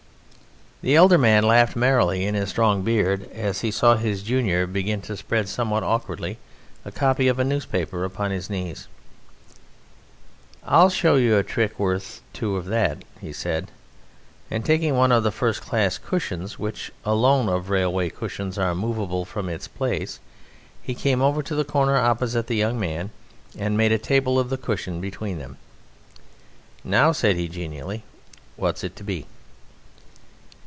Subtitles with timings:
[0.83, 4.99] The elder man laughed merrily in his strong beard as he saw his junior begin
[5.03, 6.39] to spread somewhat awkwardly
[6.83, 8.87] a copy of a newspaper upon his knees.
[10.65, 13.69] "I'll show you a trick worth two of that," he said,
[14.49, 19.23] and taking one of the first class cushions, which alone of railway cushions are movable
[19.23, 20.19] from its place,
[20.81, 23.11] he came over to the corner opposite the young man
[23.55, 25.57] and made a table of the cushion between them.
[26.83, 28.01] "Now," said he genially,
[28.55, 29.27] "what's it to be?"